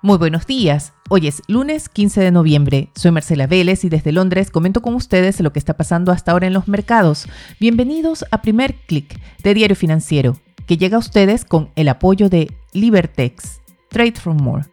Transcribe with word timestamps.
Muy 0.00 0.16
buenos 0.16 0.46
días. 0.46 0.92
Hoy 1.08 1.26
es 1.26 1.42
lunes 1.48 1.88
15 1.88 2.20
de 2.20 2.30
noviembre. 2.30 2.88
Soy 2.94 3.10
Marcela 3.10 3.48
Vélez 3.48 3.82
y 3.82 3.88
desde 3.88 4.12
Londres 4.12 4.52
comento 4.52 4.80
con 4.80 4.94
ustedes 4.94 5.40
lo 5.40 5.52
que 5.52 5.58
está 5.58 5.76
pasando 5.76 6.12
hasta 6.12 6.30
ahora 6.30 6.46
en 6.46 6.52
los 6.52 6.68
mercados. 6.68 7.26
Bienvenidos 7.58 8.24
a 8.30 8.40
Primer 8.40 8.76
Click 8.86 9.20
de 9.42 9.54
Diario 9.54 9.74
Financiero, 9.74 10.36
que 10.66 10.76
llega 10.76 10.98
a 10.98 11.00
ustedes 11.00 11.44
con 11.44 11.70
el 11.74 11.88
apoyo 11.88 12.28
de 12.28 12.48
Libertex. 12.72 13.60
Trade 13.90 14.12
from 14.12 14.40
More. 14.40 14.66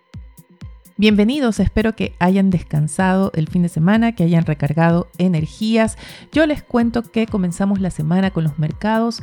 Bienvenidos, 0.98 1.60
espero 1.60 1.94
que 1.94 2.16
hayan 2.20 2.50
descansado 2.50 3.30
el 3.36 3.50
fin 3.50 3.64
de 3.64 3.68
semana, 3.68 4.16
que 4.16 4.24
hayan 4.24 4.46
recargado 4.46 5.10
energías. 5.18 5.98
Yo 6.32 6.46
les 6.46 6.64
cuento 6.64 7.04
que 7.04 7.28
comenzamos 7.28 7.82
la 7.82 7.90
semana 7.90 8.32
con 8.32 8.46
los 8.46 8.58
mercados 8.60 9.22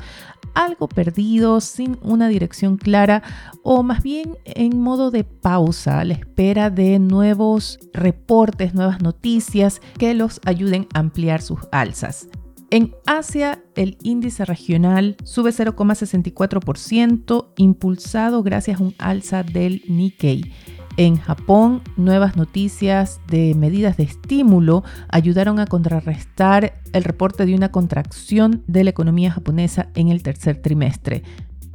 algo 0.53 0.87
perdidos, 0.87 1.65
sin 1.65 1.97
una 2.03 2.29
dirección 2.29 2.77
clara 2.77 3.23
o 3.63 3.83
más 3.83 4.03
bien 4.03 4.37
en 4.45 4.83
modo 4.83 5.11
de 5.11 5.25
pausa, 5.25 6.01
a 6.01 6.05
la 6.05 6.13
espera 6.13 6.69
de 6.69 6.99
nuevos 6.99 7.79
reportes, 7.95 8.75
nuevas 8.75 9.01
noticias 9.01 9.81
que 9.97 10.13
los 10.13 10.43
ayuden 10.45 10.87
a 10.93 10.99
ampliar 10.99 11.41
sus 11.41 11.61
alzas. 11.73 12.29
En 12.73 12.95
Asia, 13.07 13.63
el 13.77 13.99
índice 14.03 14.45
regional 14.45 15.17
sube 15.25 15.53
0,64%, 15.53 17.53
impulsado 17.57 18.43
gracias 18.43 18.81
a 18.81 18.83
un 18.83 18.95
alza 18.99 19.43
del 19.43 19.83
Nikkei. 19.89 20.53
En 20.99 21.17
Japón, 21.17 21.81
nuevas 21.97 22.37
noticias 22.37 23.21
de 23.27 23.55
medidas 23.55 23.97
de 23.97 24.05
estímulo 24.05 24.85
ayudaron 25.09 25.59
a 25.59 25.67
contrarrestar 25.67 26.75
el 26.93 27.05
reporte 27.05 27.47
de 27.47 27.55
una 27.55 27.71
contracción 27.71 28.63
de 28.67 28.85
la 28.85 28.91
economía 28.91 29.33
japonesa 29.33 29.89
en 29.95 30.09
el 30.09 30.23
tercer 30.23 30.61
trimestre. 30.61 31.23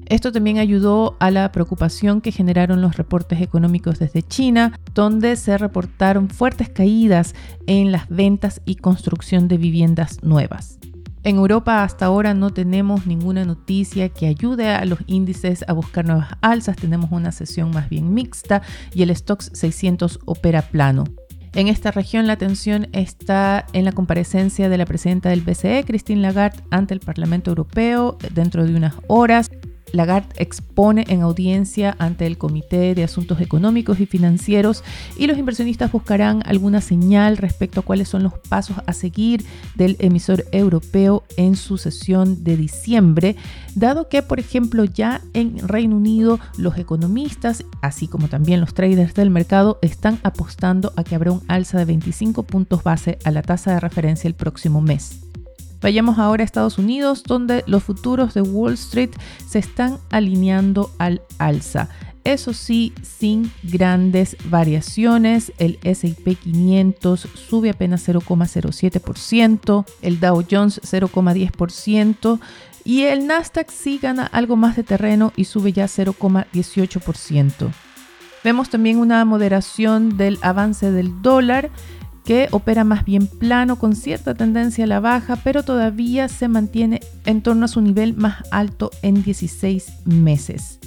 Esto 0.05 0.31
también 0.31 0.59
ayudó 0.59 1.17
a 1.19 1.31
la 1.31 1.51
preocupación 1.51 2.21
que 2.21 2.31
generaron 2.31 2.81
los 2.81 2.95
reportes 2.95 3.41
económicos 3.41 3.99
desde 3.99 4.21
China, 4.21 4.79
donde 4.93 5.35
se 5.35 5.57
reportaron 5.57 6.29
fuertes 6.29 6.69
caídas 6.69 7.33
en 7.65 7.91
las 7.91 8.07
ventas 8.07 8.61
y 8.65 8.75
construcción 8.75 9.47
de 9.47 9.57
viviendas 9.57 10.23
nuevas. 10.23 10.77
En 11.27 11.35
Europa 11.35 11.83
hasta 11.83 12.05
ahora 12.05 12.33
no 12.33 12.51
tenemos 12.51 13.05
ninguna 13.05 13.43
noticia 13.43 14.07
que 14.07 14.27
ayude 14.27 14.69
a 14.69 14.85
los 14.85 14.99
índices 15.07 15.65
a 15.67 15.73
buscar 15.73 16.05
nuevas 16.05 16.29
alzas. 16.39 16.77
Tenemos 16.77 17.11
una 17.11 17.33
sesión 17.33 17.71
más 17.71 17.89
bien 17.89 18.13
mixta 18.13 18.61
y 18.93 19.03
el 19.03 19.13
Stoxx 19.13 19.49
600 19.51 20.21
opera 20.23 20.61
plano. 20.61 21.03
En 21.53 21.67
esta 21.67 21.91
región 21.91 22.27
la 22.27 22.33
atención 22.33 22.87
está 22.93 23.65
en 23.73 23.83
la 23.83 23.91
comparecencia 23.91 24.69
de 24.69 24.77
la 24.77 24.85
presidenta 24.85 25.27
del 25.27 25.41
BCE, 25.41 25.83
Christine 25.85 26.21
Lagarde, 26.21 26.63
ante 26.71 26.93
el 26.93 27.01
Parlamento 27.01 27.51
Europeo 27.51 28.17
dentro 28.33 28.65
de 28.65 28.73
unas 28.73 28.93
horas. 29.07 29.49
Lagarde 29.93 30.29
expone 30.37 31.05
en 31.07 31.21
audiencia 31.21 31.95
ante 31.99 32.25
el 32.25 32.37
Comité 32.37 32.95
de 32.95 33.03
Asuntos 33.03 33.41
Económicos 33.41 33.99
y 33.99 34.05
Financieros 34.05 34.83
y 35.17 35.27
los 35.27 35.37
inversionistas 35.37 35.91
buscarán 35.91 36.41
alguna 36.45 36.81
señal 36.81 37.37
respecto 37.37 37.79
a 37.79 37.83
cuáles 37.83 38.09
son 38.09 38.23
los 38.23 38.33
pasos 38.49 38.77
a 38.85 38.93
seguir 38.93 39.45
del 39.75 39.95
emisor 39.99 40.45
europeo 40.51 41.23
en 41.37 41.55
su 41.55 41.77
sesión 41.77 42.43
de 42.43 42.57
diciembre, 42.57 43.35
dado 43.75 44.09
que, 44.09 44.21
por 44.21 44.39
ejemplo, 44.39 44.83
ya 44.85 45.21
en 45.33 45.67
Reino 45.67 45.95
Unido 45.95 46.39
los 46.57 46.77
economistas, 46.77 47.63
así 47.81 48.07
como 48.07 48.27
también 48.27 48.59
los 48.59 48.73
traders 48.73 49.13
del 49.13 49.29
mercado, 49.29 49.79
están 49.81 50.19
apostando 50.23 50.93
a 50.95 51.03
que 51.03 51.15
habrá 51.15 51.31
un 51.31 51.43
alza 51.47 51.77
de 51.77 51.85
25 51.85 52.43
puntos 52.43 52.83
base 52.83 53.19
a 53.23 53.31
la 53.31 53.41
tasa 53.41 53.73
de 53.73 53.79
referencia 53.79 54.27
el 54.27 54.35
próximo 54.35 54.81
mes. 54.81 55.26
Vayamos 55.81 56.17
ahora 56.17 56.43
a 56.43 56.45
Estados 56.45 56.77
Unidos, 56.77 57.23
donde 57.23 57.63
los 57.67 57.83
futuros 57.83 58.33
de 58.33 58.41
Wall 58.41 58.73
Street 58.73 59.11
se 59.47 59.59
están 59.59 59.99
alineando 60.09 60.91
al 60.97 61.21
alza. 61.37 61.89
Eso 62.23 62.51
sí, 62.51 62.93
sin 63.03 63.51
grandes 63.63 64.35
variaciones, 64.49 65.53
el 65.59 65.79
SP 65.87 66.35
500 66.35 67.21
sube 67.21 67.69
apenas 67.69 68.05
0,07%, 68.05 69.85
el 70.01 70.19
Dow 70.19 70.43
Jones 70.49 70.81
0,10% 70.83 72.39
y 72.83 73.03
el 73.03 73.27
Nasdaq 73.27 73.69
sí 73.69 73.97
gana 74.01 74.25
algo 74.25 74.57
más 74.57 74.75
de 74.75 74.83
terreno 74.83 75.31
y 75.37 75.45
sube 75.45 75.71
ya 75.71 75.85
0,18%. 75.85 77.71
Vemos 78.43 78.69
también 78.69 78.97
una 78.97 79.23
moderación 79.23 80.17
del 80.17 80.37
avance 80.41 80.91
del 80.91 81.21
dólar 81.21 81.69
que 82.27 82.49
opera 82.51 82.83
más 82.83 83.05
bien 83.05 83.25
plano 83.25 83.77
con 83.77 83.95
cierta 83.95 84.35
tendencia 84.35 84.83
a 84.83 84.87
la 84.87 84.99
baja, 84.99 85.37
pero 85.37 85.63
todavía 85.63 86.27
se 86.27 86.49
mantiene 86.49 86.99
en 87.25 87.41
torno 87.41 87.63
a 87.63 87.69
su 87.69 87.79
nivel 87.79 88.17
más 88.17 88.43
alto 88.51 88.91
en 89.01 89.23
16 89.23 89.85
meses. 90.03 90.77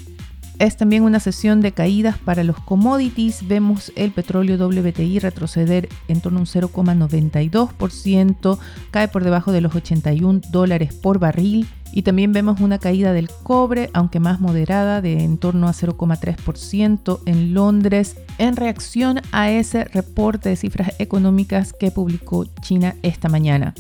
Es 0.61 0.77
también 0.77 1.03
una 1.05 1.21
sesión 1.21 1.63
de 1.63 1.73
caídas 1.73 2.19
para 2.19 2.45
los 2.45 2.61
commodities. 2.61 3.49
Vemos 3.49 3.91
el 3.97 4.11
petróleo 4.11 4.59
WTI 4.59 5.19
retroceder 5.19 5.89
en 6.07 6.21
torno 6.21 6.39
a 6.39 6.43
un 6.43 6.47
0,92%, 6.47 8.59
cae 8.91 9.09
por 9.09 9.25
debajo 9.25 9.53
de 9.53 9.63
los 9.63 9.75
81 9.75 10.43
dólares 10.51 10.93
por 10.93 11.19
barril. 11.19 11.67
Y 11.93 12.03
también 12.03 12.35
vemos 12.35 12.61
una 12.61 12.79
caída 12.79 13.15
del 13.15 13.31
cobre, 13.43 13.89
aunque 13.95 14.21
más 14.21 14.39
moderada, 14.39 15.01
de 15.01 15.25
en 15.25 15.39
torno 15.39 15.67
a 15.67 15.73
0,3% 15.73 17.21
en 17.25 17.55
Londres, 17.55 18.19
en 18.37 18.55
reacción 18.55 19.23
a 19.33 19.51
ese 19.51 19.85
reporte 19.85 20.51
de 20.51 20.57
cifras 20.57 20.93
económicas 20.99 21.73
que 21.73 21.91
publicó 21.91 22.45
China 22.61 22.97
esta 23.03 23.31
mañana. 23.31 23.73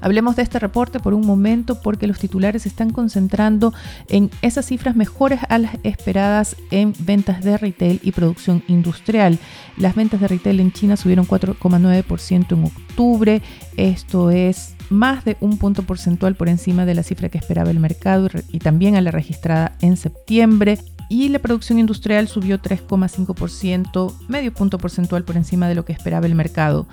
Hablemos 0.00 0.36
de 0.36 0.42
este 0.42 0.58
reporte 0.58 1.00
por 1.00 1.14
un 1.14 1.26
momento 1.26 1.80
porque 1.80 2.06
los 2.06 2.18
titulares 2.18 2.62
se 2.62 2.68
están 2.68 2.90
concentrando 2.90 3.72
en 4.08 4.30
esas 4.42 4.66
cifras 4.66 4.96
mejores 4.96 5.40
a 5.48 5.58
las 5.58 5.76
esperadas 5.82 6.56
en 6.70 6.94
ventas 7.00 7.42
de 7.42 7.56
retail 7.56 8.00
y 8.02 8.12
producción 8.12 8.62
industrial. 8.68 9.38
Las 9.76 9.94
ventas 9.94 10.20
de 10.20 10.28
retail 10.28 10.60
en 10.60 10.72
China 10.72 10.96
subieron 10.96 11.26
4,9% 11.26 12.52
en 12.52 12.64
octubre. 12.64 13.42
Esto 13.76 14.30
es 14.30 14.74
más 14.90 15.24
de 15.24 15.36
un 15.40 15.58
punto 15.58 15.82
porcentual 15.82 16.34
por 16.34 16.48
encima 16.48 16.86
de 16.86 16.94
la 16.94 17.02
cifra 17.02 17.28
que 17.28 17.38
esperaba 17.38 17.70
el 17.70 17.80
mercado 17.80 18.28
y 18.50 18.58
también 18.60 18.96
a 18.96 19.00
la 19.00 19.10
registrada 19.10 19.76
en 19.80 19.96
septiembre. 19.96 20.78
Y 21.08 21.28
la 21.28 21.38
producción 21.38 21.78
industrial 21.78 22.28
subió 22.28 22.60
3,5%, 22.60 24.14
medio 24.28 24.52
punto 24.52 24.78
porcentual 24.78 25.24
por 25.24 25.36
encima 25.36 25.68
de 25.68 25.74
lo 25.74 25.84
que 25.84 25.92
esperaba 25.92 26.26
el 26.26 26.34
mercado. 26.34 26.86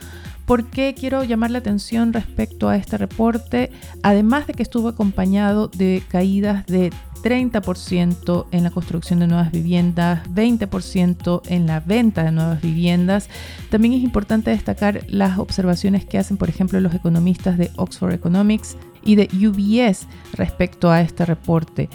¿Por 0.46 0.69
qué 0.69 0.94
quiero 0.94 1.24
llamar 1.24 1.51
la 1.51 1.59
atención 1.59 2.12
respecto 2.12 2.68
a 2.68 2.75
este 2.75 2.97
reporte? 2.97 3.72
Además 4.03 4.46
de 4.46 4.53
que 4.53 4.63
estuvo 4.63 4.90
acompañado 4.90 5.69
de 5.69 6.03
caídas 6.09 6.66
de 6.66 6.91
30% 7.23 8.47
en 8.52 8.63
la 8.63 8.69
construcción 8.69 9.19
de 9.19 9.28
nuevas 9.28 9.52
viviendas, 9.52 10.28
20% 10.29 11.41
en 11.47 11.66
la 11.66 11.79
venta 11.79 12.23
de 12.23 12.31
nuevas 12.31 12.62
viviendas. 12.62 13.29
También 13.69 13.94
es 13.94 14.03
importante 14.03 14.52
destacar 14.52 15.06
las 15.07 15.40
observaciones 15.40 16.06
que 16.06 16.18
hacen, 16.19 16.35
por 16.35 16.50
ejemplo, 16.50 16.81
los 16.81 16.94
economistas 16.94 17.57
de 17.57 17.72
Oxford 17.78 18.13
Economics 18.13 18.75
y 19.06 19.16
de 19.16 19.29
UBS 19.31 20.07
respecto 20.34 20.91
a 20.91 21.00
este 21.02 21.25
reporte 21.25 21.90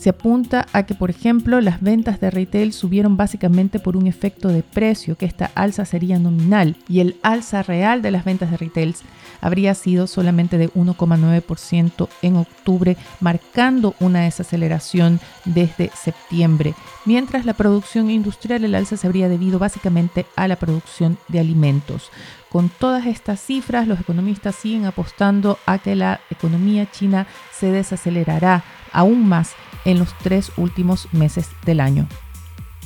se 0.00 0.08
apunta 0.08 0.66
a 0.72 0.84
que, 0.84 0.94
por 0.94 1.10
ejemplo, 1.10 1.60
las 1.60 1.82
ventas 1.82 2.20
de 2.20 2.30
retail 2.30 2.72
subieron 2.72 3.18
básicamente 3.18 3.78
por 3.78 3.98
un 3.98 4.06
efecto 4.06 4.48
de 4.48 4.62
precio, 4.62 5.14
que 5.14 5.26
esta 5.26 5.50
alza 5.54 5.84
sería 5.84 6.18
nominal, 6.18 6.76
y 6.88 7.00
el 7.00 7.16
alza 7.22 7.62
real 7.62 8.00
de 8.00 8.10
las 8.10 8.24
ventas 8.24 8.50
de 8.50 8.56
retail 8.56 8.96
habría 9.42 9.74
sido 9.74 10.06
solamente 10.06 10.56
de 10.56 10.70
1,9% 10.72 12.08
en 12.22 12.36
octubre, 12.36 12.96
marcando 13.20 13.94
una 14.00 14.22
desaceleración 14.22 15.20
desde 15.44 15.90
septiembre, 15.94 16.74
mientras 17.04 17.44
la 17.44 17.52
producción 17.52 18.10
industrial, 18.10 18.64
el 18.64 18.76
alza 18.76 18.96
se 18.96 19.06
habría 19.06 19.28
debido 19.28 19.58
básicamente 19.58 20.24
a 20.34 20.48
la 20.48 20.56
producción 20.56 21.18
de 21.28 21.40
alimentos. 21.40 22.10
Con 22.48 22.70
todas 22.70 23.06
estas 23.06 23.38
cifras, 23.38 23.86
los 23.86 24.00
economistas 24.00 24.54
siguen 24.54 24.86
apostando 24.86 25.58
a 25.66 25.76
que 25.76 25.94
la 25.94 26.20
economía 26.30 26.90
china 26.90 27.26
se 27.52 27.70
desacelerará 27.70 28.64
aún 28.92 29.28
más 29.28 29.54
en 29.84 29.98
los 29.98 30.16
tres 30.18 30.52
últimos 30.56 31.08
meses 31.12 31.48
del 31.64 31.80
año. 31.80 32.08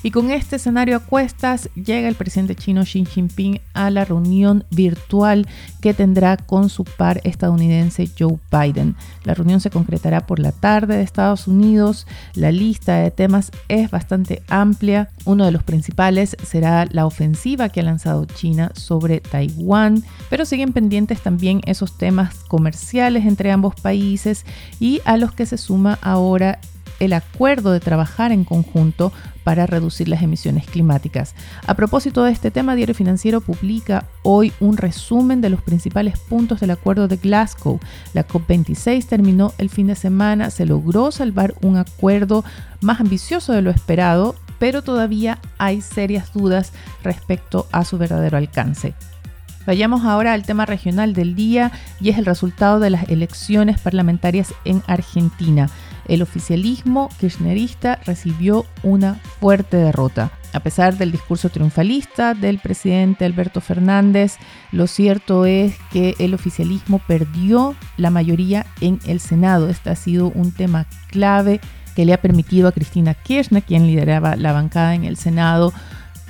Y 0.05 0.10
con 0.10 0.31
este 0.31 0.56
escenario 0.56 0.99
a 0.99 1.00
cuestas 1.00 1.70
llega 1.75 2.08
el 2.08 2.14
presidente 2.14 2.55
chino 2.55 2.82
Xi 2.85 3.06
Jinping 3.06 3.62
a 3.73 3.88
la 3.88 4.05
reunión 4.05 4.64
virtual 4.70 5.49
que 5.81 5.94
tendrá 5.94 6.37
con 6.37 6.69
su 6.69 6.85
par 6.85 7.23
estadounidense 7.25 8.11
Joe 8.19 8.38
Biden. 8.52 8.96
La 9.25 9.32
reunión 9.32 9.61
se 9.61 9.70
concretará 9.70 10.26
por 10.26 10.41
la 10.41 10.52
tarde 10.52 10.99
de 10.99 11.02
Estados 11.02 11.49
Unidos. 11.49 12.06
La 12.35 12.52
lista 12.52 12.96
de 12.96 13.11
temas 13.12 13.50
es 13.69 13.91
bastante 13.91 14.43
amplia. 14.49 15.08
Uno 15.25 15.46
de 15.46 15.52
los 15.52 15.62
principales 15.62 16.37
será 16.43 16.85
la 16.91 17.06
ofensiva 17.06 17.70
que 17.70 17.81
ha 17.81 17.85
lanzado 17.85 18.26
China 18.26 18.73
sobre 18.75 19.20
Taiwán, 19.20 20.05
pero 20.29 20.44
siguen 20.44 20.75
pendientes 20.75 21.23
también 21.23 21.62
esos 21.64 21.96
temas 21.96 22.35
comerciales 22.46 23.25
entre 23.25 23.52
ambos 23.52 23.75
países 23.76 24.44
y 24.79 25.00
a 25.06 25.17
los 25.17 25.32
que 25.32 25.46
se 25.46 25.56
suma 25.56 25.99
ahora 26.02 26.58
el 27.05 27.12
acuerdo 27.12 27.73
de 27.73 27.81
trabajar 27.81 28.33
en 28.33 28.45
conjunto 28.45 29.12
para 29.45 29.67
reducir 29.67 30.09
las 30.09 30.23
emisiones 30.23 30.67
climáticas. 30.67 31.35
A 31.67 31.75
propósito 31.75 32.25
de 32.25 32.33
este 32.33 32.51
tema, 32.51 32.75
Diario 32.75 32.95
Financiero 32.95 33.41
publica 33.41 34.06
hoy 34.23 34.53
un 34.61 34.77
resumen 34.77 35.41
de 35.41 35.51
los 35.51 35.62
principales 35.62 36.19
puntos 36.19 36.61
del 36.61 36.71
acuerdo 36.71 37.09
de 37.09 37.17
Glasgow. 37.17 37.79
La 38.15 38.27
COP26 38.27 39.06
terminó 39.06 39.53
el 39.59 39.71
fin 39.71 39.87
de 39.87 39.97
semana, 39.97 40.51
se 40.51 40.67
logró 40.67 41.12
salvar 41.12 41.55
un 41.62 41.77
acuerdo 41.77 42.45
más 42.81 43.01
ambicioso 43.01 43.53
de 43.53 43.62
lo 43.62 43.71
esperado 43.71 44.35
pero 44.59 44.83
todavía 44.83 45.41
hay 45.59 45.81
serias 45.81 46.33
dudas 46.33 46.73
respecto 47.03 47.67
a 47.73 47.85
su 47.85 47.99
verdadero 47.99 48.39
alcance. 48.39 48.95
Vayamos 49.67 50.05
ahora 50.05 50.35
al 50.35 50.45
tema 50.45 50.67
regional 50.67 51.15
del 51.15 51.35
día 51.35 51.73
y 52.01 52.11
es 52.11 52.19
el 52.19 52.27
resultado 52.27 52.81
de 52.81 52.91
las 52.91 53.09
elecciones 53.09 53.81
parlamentarias 53.81 54.53
en 54.65 54.83
Argentina. 54.87 55.71
El 56.06 56.23
oficialismo 56.23 57.09
kirchnerista 57.19 58.01
recibió 58.05 58.67
una 58.83 59.15
fuerte 59.41 59.77
derrota. 59.77 60.31
A 60.53 60.61
pesar 60.61 60.97
del 60.97 61.11
discurso 61.11 61.49
triunfalista 61.49 62.35
del 62.35 62.59
presidente 62.59 63.25
Alberto 63.25 63.61
Fernández, 63.61 64.37
lo 64.71 64.87
cierto 64.87 65.47
es 65.47 65.75
que 65.91 66.15
el 66.19 66.33
oficialismo 66.33 67.01
perdió 67.09 67.75
la 67.97 68.11
mayoría 68.11 68.67
en 68.81 69.01
el 69.06 69.19
Senado. 69.19 69.69
Este 69.69 69.91
ha 69.91 69.97
sido 69.97 70.29
un 70.29 70.53
tema 70.53 70.87
clave 71.09 71.61
que 71.97 72.05
le 72.05 72.12
ha 72.12 72.21
permitido 72.21 72.69
a 72.69 72.73
Cristina 72.73 73.15
Kirchner, 73.15 73.62
quien 73.62 73.87
lideraba 73.87 74.37
la 74.37 74.53
bancada 74.53 74.95
en 74.95 75.05
el 75.05 75.17
Senado, 75.17 75.73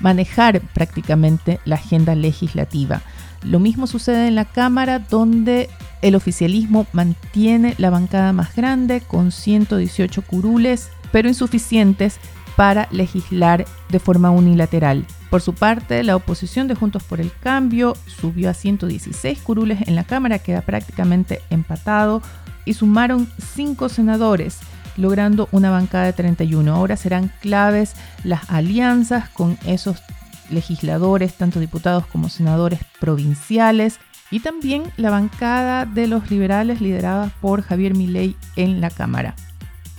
manejar 0.00 0.60
prácticamente 0.60 1.60
la 1.64 1.76
agenda 1.76 2.14
legislativa. 2.14 3.02
Lo 3.44 3.60
mismo 3.60 3.86
sucede 3.86 4.26
en 4.26 4.34
la 4.34 4.44
Cámara, 4.44 4.98
donde 4.98 5.68
el 6.02 6.14
oficialismo 6.14 6.86
mantiene 6.92 7.74
la 7.78 7.90
bancada 7.90 8.32
más 8.32 8.56
grande 8.56 9.00
con 9.00 9.30
118 9.30 10.22
curules, 10.22 10.90
pero 11.12 11.28
insuficientes 11.28 12.18
para 12.56 12.88
legislar 12.90 13.64
de 13.88 13.98
forma 13.98 14.30
unilateral. 14.30 15.04
Por 15.30 15.40
su 15.40 15.54
parte, 15.54 16.02
la 16.02 16.16
oposición 16.16 16.68
de 16.68 16.74
Juntos 16.74 17.02
por 17.02 17.20
el 17.20 17.32
Cambio 17.40 17.96
subió 18.06 18.50
a 18.50 18.54
116 18.54 19.40
curules 19.40 19.86
en 19.88 19.96
la 19.96 20.04
Cámara, 20.04 20.38
queda 20.38 20.60
prácticamente 20.60 21.40
empatado, 21.50 22.22
y 22.64 22.74
sumaron 22.74 23.28
cinco 23.54 23.88
senadores 23.88 24.60
logrando 24.96 25.48
una 25.52 25.70
bancada 25.70 26.06
de 26.06 26.12
31. 26.12 26.74
Ahora 26.74 26.96
serán 26.96 27.30
claves 27.40 27.94
las 28.22 28.48
alianzas 28.50 29.28
con 29.30 29.58
esos 29.66 30.02
legisladores, 30.50 31.34
tanto 31.34 31.60
diputados 31.60 32.06
como 32.06 32.28
senadores 32.28 32.80
provinciales, 33.00 33.98
y 34.30 34.40
también 34.40 34.84
la 34.96 35.10
bancada 35.10 35.86
de 35.86 36.06
los 36.06 36.30
liberales 36.30 36.80
liderada 36.80 37.30
por 37.40 37.62
Javier 37.62 37.94
Milei 37.94 38.36
en 38.56 38.80
la 38.80 38.90
Cámara. 38.90 39.36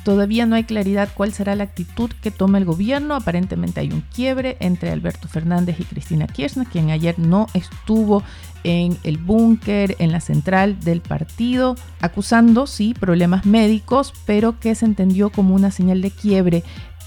Todavía 0.03 0.45
no 0.45 0.55
hay 0.55 0.65
claridad 0.65 1.09
cuál 1.15 1.33
será 1.33 1.55
la 1.55 1.63
actitud 1.63 2.11
que 2.21 2.29
tome 2.29 2.59
el 2.59 2.65
gobierno. 2.65 3.15
Aparentemente 3.15 3.79
hay 3.79 3.91
un 3.91 4.01
quiebre 4.01 4.55
entre 4.59 4.91
Alberto 4.91 5.27
Fernández 5.27 5.79
y 5.79 5.83
Cristina 5.83 6.27
Kirchner, 6.27 6.67
quien 6.67 6.91
ayer 6.91 7.17
no 7.17 7.47
estuvo 7.55 8.21
en 8.63 8.99
el 9.01 9.17
búnker, 9.17 9.95
en 9.97 10.11
la 10.11 10.19
central 10.19 10.79
del 10.79 11.01
partido, 11.01 11.75
acusando, 12.01 12.67
sí, 12.67 12.93
problemas 12.93 13.47
médicos, 13.47 14.13
pero 14.27 14.59
que 14.59 14.75
se 14.75 14.85
entendió 14.85 15.31
como 15.31 15.55
una 15.55 15.71
señal 15.71 16.03
de 16.03 16.11
quiebre 16.11 16.63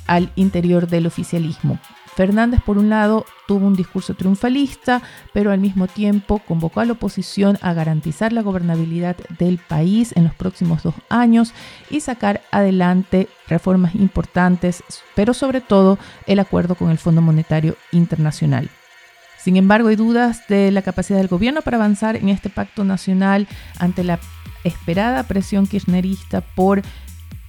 al 0.08 0.32
interior 0.34 0.88
del 0.88 1.06
oficialismo. 1.06 1.79
Fernández, 2.19 2.61
por 2.67 2.79
un 2.79 2.91
lado, 2.91 3.26
tuvo 3.47 3.69
un 3.69 3.76
discurso 3.76 4.12
triunfalista, 4.15 5.03
pero 5.32 5.53
al 5.53 5.61
mismo 5.61 5.87
tiempo 5.87 6.41
convocó 6.41 6.81
a 6.81 6.85
la 6.85 6.94
oposición 6.94 7.59
a 7.62 7.75
garantizar 7.75 8.32
la 8.32 8.43
gobernabilidad 8.43 9.15
del 9.38 9.59
país 9.59 10.12
en 10.17 10.25
los 10.25 10.35
próximos 10.35 10.82
dos 10.82 10.97
años 11.11 11.53
y 11.91 12.00
sacar 12.00 12.41
adelante 12.50 13.29
reformas 13.47 13.94
importantes, 13.94 14.82
pero 15.15 15.32
sobre 15.32 15.61
todo 15.61 15.97
el 16.26 16.41
acuerdo 16.41 16.75
con 16.75 16.91
el 16.91 16.99
Fondo 16.99 17.23
Monetario 17.23 17.76
Internacional. 17.93 18.69
Sin 19.38 19.56
embargo, 19.56 19.87
hay 19.87 19.94
dudas 19.94 20.43
de 20.49 20.73
la 20.73 20.82
capacidad 20.82 21.19
del 21.20 21.29
gobierno 21.29 21.62
para 21.62 21.76
avanzar 21.76 22.17
en 22.17 22.31
este 22.31 22.50
pacto 22.50 22.82
nacional 22.82 23.47
ante 23.79 24.03
la 24.03 24.19
esperada 24.65 25.23
presión 25.23 25.69
kirchnerista 25.69 26.41
por 26.41 26.82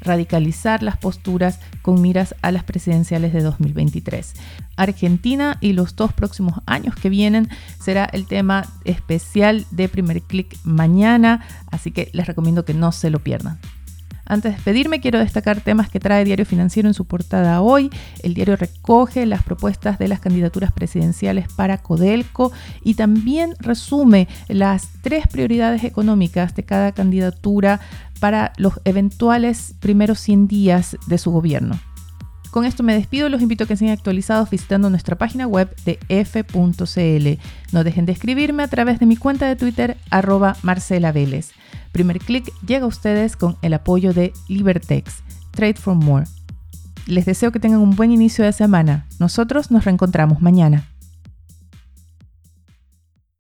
radicalizar 0.01 0.83
las 0.83 0.97
posturas 0.97 1.59
con 1.81 2.01
miras 2.01 2.35
a 2.41 2.51
las 2.51 2.63
presidenciales 2.63 3.33
de 3.33 3.41
2023. 3.41 4.33
Argentina 4.75 5.57
y 5.61 5.73
los 5.73 5.95
dos 5.95 6.13
próximos 6.13 6.61
años 6.65 6.95
que 6.95 7.09
vienen 7.09 7.49
será 7.79 8.05
el 8.05 8.27
tema 8.27 8.65
especial 8.85 9.65
de 9.71 9.89
primer 9.89 10.21
clic 10.21 10.57
mañana, 10.63 11.45
así 11.71 11.91
que 11.91 12.09
les 12.13 12.27
recomiendo 12.27 12.65
que 12.65 12.73
no 12.73 12.91
se 12.91 13.09
lo 13.09 13.19
pierdan. 13.19 13.59
Antes 14.29 14.51
de 14.51 14.57
despedirme, 14.57 15.01
quiero 15.01 15.17
destacar 15.17 15.59
temas 15.59 15.89
que 15.89 15.99
trae 15.99 16.23
Diario 16.23 16.45
Financiero 16.45 16.87
en 16.87 16.93
su 16.93 17.05
portada 17.05 17.61
hoy. 17.61 17.89
El 18.21 18.35
diario 18.35 18.55
recoge 18.55 19.25
las 19.25 19.41
propuestas 19.41 19.97
de 19.97 20.07
las 20.07 20.19
candidaturas 20.19 20.71
presidenciales 20.71 21.47
para 21.51 21.79
Codelco 21.79 22.51
y 22.83 22.93
también 22.93 23.55
resume 23.59 24.27
las 24.47 24.89
tres 25.01 25.25
prioridades 25.27 25.83
económicas 25.83 26.53
de 26.53 26.61
cada 26.61 26.91
candidatura 26.91 27.79
para 28.19 28.53
los 28.57 28.79
eventuales 28.85 29.75
primeros 29.79 30.19
100 30.19 30.47
días 30.47 30.97
de 31.07 31.17
su 31.17 31.31
gobierno. 31.31 31.79
Con 32.51 32.65
esto 32.65 32.81
me 32.81 32.95
despido 32.95 33.29
los 33.29 33.41
invito 33.41 33.63
a 33.63 33.67
que 33.67 33.77
sean 33.77 33.91
actualizados 33.91 34.49
visitando 34.49 34.89
nuestra 34.89 35.17
página 35.17 35.45
web 35.45 35.75
de 35.85 35.99
f.cl. 36.09 37.41
No 37.71 37.83
dejen 37.83 38.05
de 38.05 38.11
escribirme 38.11 38.63
a 38.63 38.67
través 38.67 38.99
de 38.99 39.05
mi 39.05 39.17
cuenta 39.17 39.47
de 39.47 39.55
Twitter 39.55 39.97
arroba 40.09 40.55
Marcela 40.63 41.11
Vélez. 41.11 41.51
Primer 41.91 42.19
clic 42.19 42.51
llega 42.65 42.85
a 42.85 42.87
ustedes 42.87 43.35
con 43.35 43.57
el 43.61 43.73
apoyo 43.73 44.13
de 44.13 44.33
Libertex, 44.47 45.23
Trade 45.51 45.75
for 45.75 45.95
More. 45.95 46.25
Les 47.05 47.25
deseo 47.25 47.51
que 47.51 47.59
tengan 47.59 47.81
un 47.81 47.95
buen 47.95 48.11
inicio 48.11 48.43
de 48.43 48.53
semana. 48.53 49.05
Nosotros 49.19 49.71
nos 49.71 49.85
reencontramos 49.85 50.41
mañana. 50.41 50.88